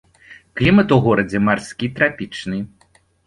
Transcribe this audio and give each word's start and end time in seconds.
Клімат 0.59 0.93
у 0.95 0.97
горадзе 1.03 1.41
марскі 1.49 1.91
трапічны. 1.99 2.61